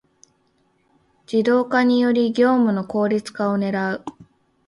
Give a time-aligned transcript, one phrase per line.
[1.27, 4.03] ⅱ 自動化により業務の効率化を狙う